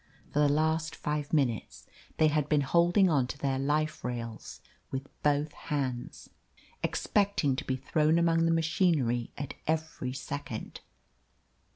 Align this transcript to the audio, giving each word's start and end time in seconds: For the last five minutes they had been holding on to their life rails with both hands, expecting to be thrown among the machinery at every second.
For 0.33 0.39
the 0.39 0.49
last 0.49 0.95
five 0.95 1.31
minutes 1.31 1.85
they 2.17 2.29
had 2.29 2.49
been 2.49 2.61
holding 2.61 3.07
on 3.07 3.27
to 3.27 3.37
their 3.37 3.59
life 3.59 4.03
rails 4.03 4.59
with 4.89 5.07
both 5.21 5.53
hands, 5.53 6.27
expecting 6.81 7.55
to 7.57 7.63
be 7.65 7.75
thrown 7.75 8.17
among 8.17 8.45
the 8.45 8.51
machinery 8.51 9.29
at 9.37 9.53
every 9.67 10.13
second. 10.13 10.79